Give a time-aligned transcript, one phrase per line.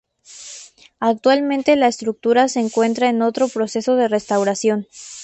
[0.99, 4.87] Actualmente la estructura se encuentra en otro proceso de restauración.